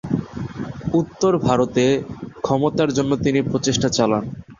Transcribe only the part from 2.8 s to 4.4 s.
জন্য তিনি প্রচেষ্টা চালান।